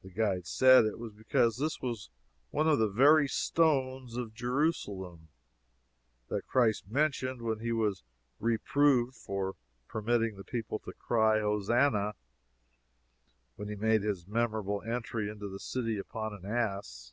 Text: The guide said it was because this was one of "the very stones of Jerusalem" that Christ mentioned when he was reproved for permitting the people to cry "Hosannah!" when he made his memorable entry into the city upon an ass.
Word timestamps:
The 0.00 0.08
guide 0.08 0.46
said 0.46 0.86
it 0.86 0.98
was 0.98 1.12
because 1.12 1.58
this 1.58 1.82
was 1.82 2.08
one 2.50 2.66
of 2.66 2.78
"the 2.78 2.88
very 2.88 3.28
stones 3.28 4.16
of 4.16 4.32
Jerusalem" 4.32 5.28
that 6.28 6.46
Christ 6.46 6.88
mentioned 6.90 7.42
when 7.42 7.58
he 7.58 7.70
was 7.70 8.04
reproved 8.40 9.14
for 9.14 9.54
permitting 9.86 10.36
the 10.38 10.44
people 10.44 10.78
to 10.78 10.94
cry 10.94 11.40
"Hosannah!" 11.40 12.14
when 13.56 13.68
he 13.68 13.76
made 13.76 14.00
his 14.02 14.26
memorable 14.26 14.80
entry 14.80 15.28
into 15.28 15.50
the 15.50 15.60
city 15.60 15.98
upon 15.98 16.32
an 16.32 16.46
ass. 16.46 17.12